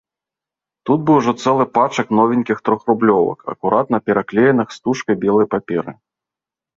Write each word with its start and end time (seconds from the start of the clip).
Тут 0.89 0.99
быў 1.09 1.15
ужо 1.21 1.33
цэлы 1.43 1.65
пачак 1.77 2.07
новенькіх 2.19 2.63
трохрублёвак, 2.69 3.39
акуратна 3.53 3.97
пераклееных 4.07 4.67
стужкай 4.79 5.15
белай 5.25 5.47
паперы. 5.53 5.93